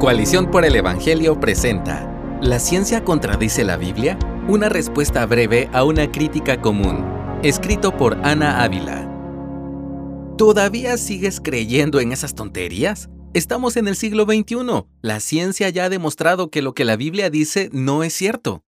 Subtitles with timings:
[0.00, 2.06] Coalición por el Evangelio presenta
[2.40, 4.16] ¿La ciencia contradice la Biblia?
[4.46, 7.04] Una respuesta breve a una crítica común,
[7.42, 9.12] escrito por Ana Ávila.
[10.38, 13.10] ¿Todavía sigues creyendo en esas tonterías?
[13.34, 14.86] Estamos en el siglo XXI.
[15.02, 18.62] La ciencia ya ha demostrado que lo que la Biblia dice no es cierto.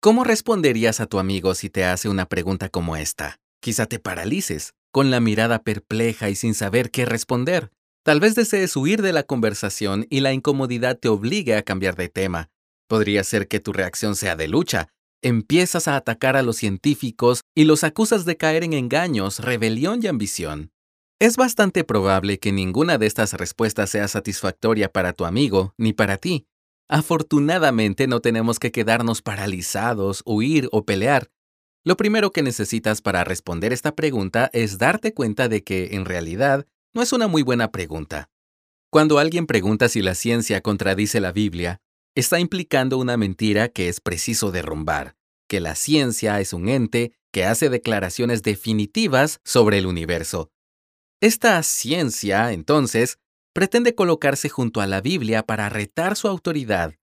[0.00, 3.38] ¿Cómo responderías a tu amigo si te hace una pregunta como esta?
[3.60, 7.70] Quizá te paralices, con la mirada perpleja y sin saber qué responder.
[8.04, 12.08] Tal vez desees huir de la conversación y la incomodidad te obligue a cambiar de
[12.08, 12.50] tema.
[12.88, 14.88] Podría ser que tu reacción sea de lucha.
[15.22, 20.06] Empiezas a atacar a los científicos y los acusas de caer en engaños, rebelión y
[20.06, 20.70] ambición.
[21.20, 26.16] Es bastante probable que ninguna de estas respuestas sea satisfactoria para tu amigo ni para
[26.16, 26.46] ti.
[26.88, 31.28] Afortunadamente no tenemos que quedarnos paralizados, huir o pelear.
[31.84, 36.66] Lo primero que necesitas para responder esta pregunta es darte cuenta de que, en realidad,
[36.94, 38.28] no es una muy buena pregunta.
[38.90, 41.80] Cuando alguien pregunta si la ciencia contradice la Biblia,
[42.14, 45.14] está implicando una mentira que es preciso derrumbar,
[45.48, 50.50] que la ciencia es un ente que hace declaraciones definitivas sobre el universo.
[51.20, 53.18] Esta ciencia, entonces,
[53.52, 56.94] pretende colocarse junto a la Biblia para retar su autoridad.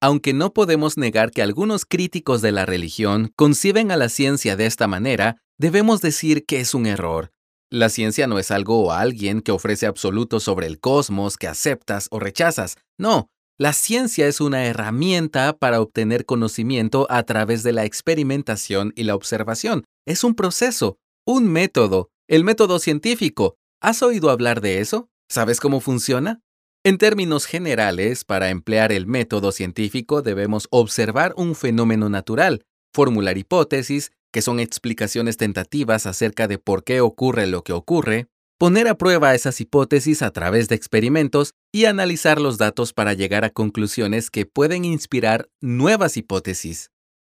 [0.00, 4.66] Aunque no podemos negar que algunos críticos de la religión conciben a la ciencia de
[4.66, 7.32] esta manera, debemos decir que es un error,
[7.70, 12.08] la ciencia no es algo o alguien que ofrece absoluto sobre el cosmos que aceptas
[12.10, 12.76] o rechazas.
[12.98, 19.04] No, la ciencia es una herramienta para obtener conocimiento a través de la experimentación y
[19.04, 19.84] la observación.
[20.06, 23.54] Es un proceso, un método, el método científico.
[23.80, 25.08] ¿Has oído hablar de eso?
[25.28, 26.40] ¿Sabes cómo funciona?
[26.82, 34.10] En términos generales, para emplear el método científico debemos observar un fenómeno natural, formular hipótesis,
[34.32, 38.28] que son explicaciones tentativas acerca de por qué ocurre lo que ocurre,
[38.58, 43.44] poner a prueba esas hipótesis a través de experimentos y analizar los datos para llegar
[43.44, 46.90] a conclusiones que pueden inspirar nuevas hipótesis.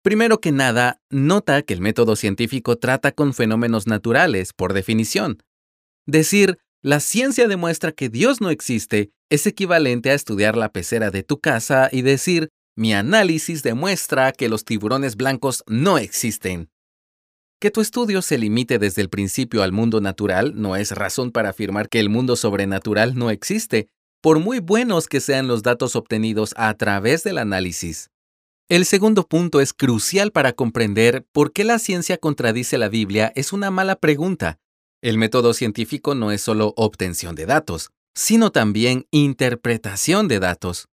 [0.04, 5.44] Primero que nada, nota que el método científico trata con fenómenos naturales, por definición.
[6.08, 11.22] Decir, la ciencia demuestra que Dios no existe es equivalente a estudiar la pecera de
[11.22, 16.71] tu casa y decir, mi análisis demuestra que los tiburones blancos no existen.
[17.62, 21.50] Que tu estudio se limite desde el principio al mundo natural no es razón para
[21.50, 23.88] afirmar que el mundo sobrenatural no existe,
[24.20, 28.10] por muy buenos que sean los datos obtenidos a través del análisis.
[28.68, 33.54] El segundo punto es crucial para comprender por qué la ciencia contradice la Biblia es
[33.54, 34.58] una mala pregunta.
[35.04, 40.88] El método científico no es solo obtención de datos, sino también interpretación de datos.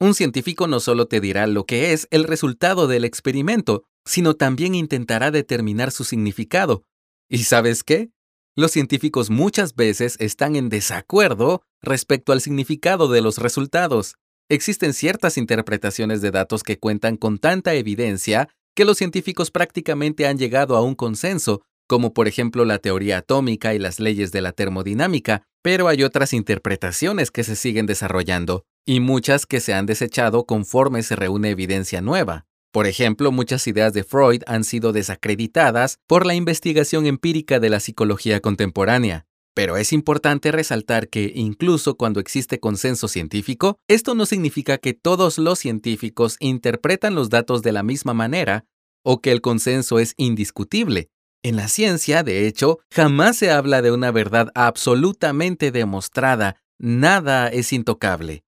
[0.00, 4.74] Un científico no solo te dirá lo que es el resultado del experimento, sino también
[4.74, 6.82] intentará determinar su significado.
[7.28, 8.10] ¿Y sabes qué?
[8.56, 14.16] Los científicos muchas veces están en desacuerdo respecto al significado de los resultados.
[14.48, 20.38] Existen ciertas interpretaciones de datos que cuentan con tanta evidencia que los científicos prácticamente han
[20.38, 24.50] llegado a un consenso, como por ejemplo la teoría atómica y las leyes de la
[24.50, 30.46] termodinámica, pero hay otras interpretaciones que se siguen desarrollando, y muchas que se han desechado
[30.46, 32.46] conforme se reúne evidencia nueva.
[32.72, 37.80] Por ejemplo, muchas ideas de Freud han sido desacreditadas por la investigación empírica de la
[37.80, 39.26] psicología contemporánea.
[39.54, 45.38] Pero es importante resaltar que incluso cuando existe consenso científico, esto no significa que todos
[45.38, 48.64] los científicos interpretan los datos de la misma manera
[49.04, 51.08] o que el consenso es indiscutible.
[51.42, 57.72] En la ciencia, de hecho, jamás se habla de una verdad absolutamente demostrada, nada es
[57.72, 58.44] intocable.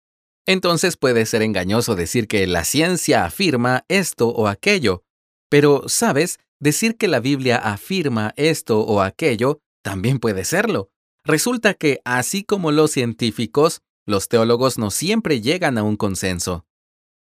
[0.47, 5.03] Entonces puede ser engañoso decir que la ciencia afirma esto o aquello,
[5.49, 6.39] pero, ¿sabes?
[6.59, 10.89] Decir que la Biblia afirma esto o aquello también puede serlo.
[11.23, 16.65] Resulta que, así como los científicos, los teólogos no siempre llegan a un consenso.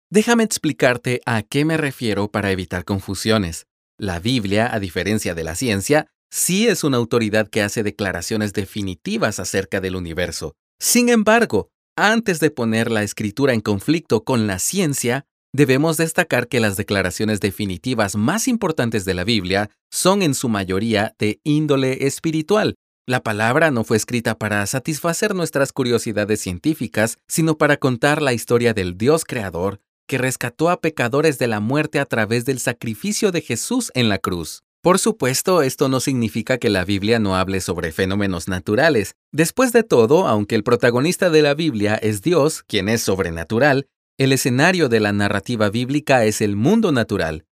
[0.10, 3.68] Déjame explicarte a qué me refiero para evitar confusiones.
[3.98, 9.40] La Biblia, a diferencia de la ciencia, sí es una autoridad que hace declaraciones definitivas
[9.40, 10.56] acerca del universo.
[10.80, 11.70] Sin embargo,
[12.08, 17.40] antes de poner la escritura en conflicto con la ciencia, debemos destacar que las declaraciones
[17.40, 22.76] definitivas más importantes de la Biblia son en su mayoría de índole espiritual.
[23.08, 28.74] La palabra no fue escrita para satisfacer nuestras curiosidades científicas, sino para contar la historia
[28.74, 33.42] del Dios creador que rescató a pecadores de la muerte a través del sacrificio de
[33.42, 34.64] Jesús en la cruz.
[34.82, 39.16] Por supuesto, esto no significa que la Biblia no hable sobre fenómenos naturales.
[39.34, 43.88] Después de todo, aunque el protagonista de la Biblia es Dios, quien es sobrenatural,
[44.18, 47.46] el escenario de la narrativa bíblica es el mundo natural.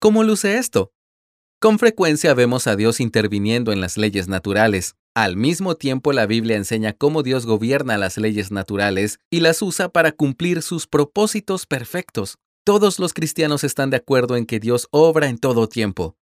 [0.00, 0.90] ¿Cómo luce esto?
[1.60, 4.96] Con frecuencia vemos a Dios interviniendo en las leyes naturales.
[5.14, 9.90] Al mismo tiempo, la Biblia enseña cómo Dios gobierna las leyes naturales y las usa
[9.90, 12.38] para cumplir sus propósitos perfectos.
[12.64, 16.16] Todos los cristianos están de acuerdo en que Dios obra en todo tiempo.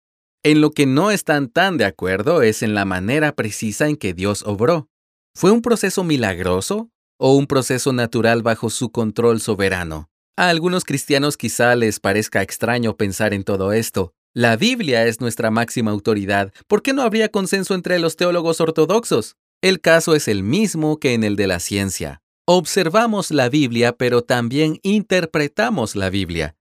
[0.44, 4.16] En lo que no están tan de acuerdo es en la manera precisa en que
[4.16, 4.90] Dios obró.
[5.36, 6.90] ¿Fue un proceso milagroso
[7.20, 10.10] o un proceso natural bajo su control soberano?
[10.36, 15.52] A algunos cristianos quizá les parezca extraño pensar en todo esto, la Biblia es nuestra
[15.52, 16.54] máxima autoridad.
[16.68, 19.36] ¿Por qué no habría consenso entre los teólogos ortodoxos?
[19.62, 22.22] El caso es el mismo que en el de la ciencia.
[22.48, 26.56] Observamos la Biblia, pero también interpretamos la Biblia.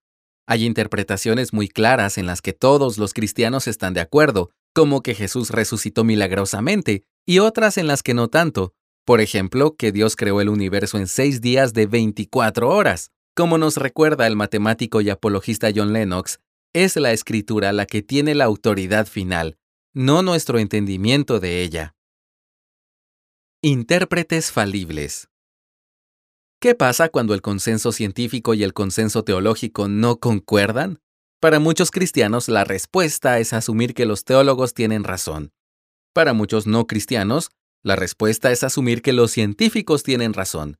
[0.50, 5.14] Hay interpretaciones muy claras en las que todos los cristianos están de acuerdo, como que
[5.14, 8.74] Jesús resucitó milagrosamente, y otras en las que no tanto.
[9.04, 13.12] Por ejemplo, que Dios creó el universo en seis días de 24 horas.
[13.36, 16.40] Como nos recuerda el matemático y apologista John Lennox,
[16.72, 19.56] es la escritura la que tiene la autoridad final,
[19.94, 21.94] no nuestro entendimiento de ella.
[23.62, 25.29] Intérpretes falibles.
[26.62, 31.00] ¿Qué pasa cuando el consenso científico y el consenso teológico no concuerdan?
[31.40, 35.54] Para muchos cristianos la respuesta es asumir que los teólogos tienen razón.
[36.12, 37.48] Para muchos no cristianos,
[37.82, 40.76] la respuesta es asumir que los científicos tienen razón.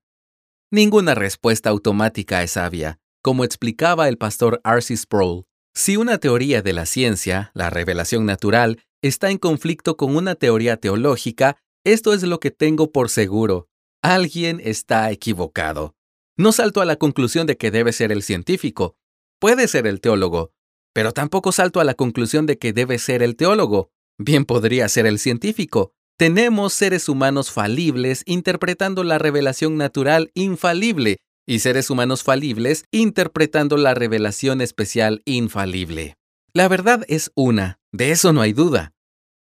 [0.71, 4.95] Ninguna respuesta automática es sabia, como explicaba el pastor R.C.
[4.99, 5.45] Sproul.
[5.75, 10.77] Si una teoría de la ciencia, la revelación natural, está en conflicto con una teoría
[10.77, 13.70] teológica, esto es lo que tengo por seguro.
[14.03, 15.95] Alguien está equivocado.
[16.37, 18.97] No salto a la conclusión de que debe ser el científico.
[19.39, 20.53] Puede ser el teólogo.
[20.95, 23.91] Pero tampoco salto a la conclusión de que debe ser el teólogo.
[24.19, 25.93] Bien podría ser el científico.
[26.17, 33.95] Tenemos seres humanos falibles interpretando la revelación natural infalible y seres humanos falibles interpretando la
[33.95, 36.17] revelación especial infalible.
[36.53, 38.93] La verdad es una, de eso no hay duda.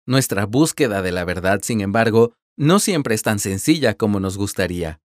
[0.06, 5.00] Nuestra búsqueda de la verdad, sin embargo, no siempre es tan sencilla como nos gustaría.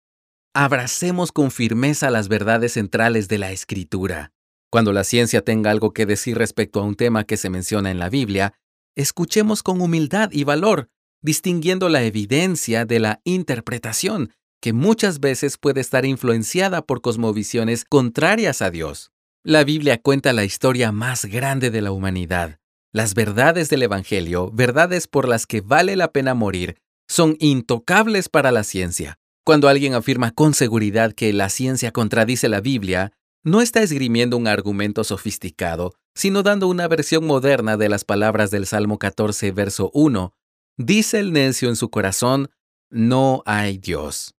[0.54, 4.32] Abracemos con firmeza las verdades centrales de la Escritura.
[4.70, 7.98] Cuando la ciencia tenga algo que decir respecto a un tema que se menciona en
[7.98, 8.54] la Biblia,
[8.94, 10.90] escuchemos con humildad y valor,
[11.22, 18.62] distinguiendo la evidencia de la interpretación que muchas veces puede estar influenciada por cosmovisiones contrarias
[18.62, 19.10] a Dios.
[19.42, 22.60] La Biblia cuenta la historia más grande de la humanidad.
[22.92, 26.76] Las verdades del Evangelio, verdades por las que vale la pena morir,
[27.10, 29.18] son intocables para la ciencia.
[29.44, 33.12] Cuando alguien afirma con seguridad que la ciencia contradice la Biblia,
[33.42, 38.64] no está esgrimiendo un argumento sofisticado, sino dando una versión moderna de las palabras del
[38.64, 40.32] Salmo 14, verso 1.
[40.76, 42.48] Dice el necio en su corazón,
[42.90, 44.36] no hay Dios.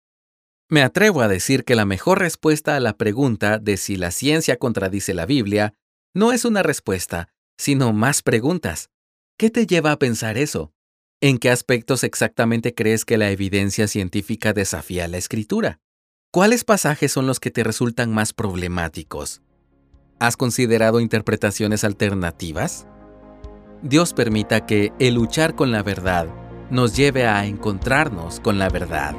[0.70, 4.56] Me atrevo a decir que la mejor respuesta a la pregunta de si la ciencia
[4.56, 5.74] contradice la Biblia
[6.14, 7.28] no es una respuesta,
[7.58, 8.90] sino más preguntas.
[9.38, 10.72] ¿Qué te lleva a pensar eso?
[11.24, 15.80] ¿En qué aspectos exactamente crees que la evidencia científica desafía la escritura?
[16.32, 19.44] ¿Cuáles pasajes son los que te resultan más problemáticos?
[20.18, 22.88] ¿Has considerado interpretaciones alternativas?
[23.84, 26.26] Dios permita que el luchar con la verdad
[26.72, 29.14] nos lleve a encontrarnos con la verdad.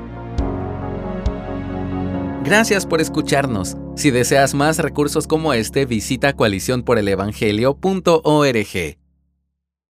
[2.42, 3.76] Gracias por escucharnos.
[3.94, 9.01] Si deseas más recursos como este, visita coaliciónporelevangelio.org.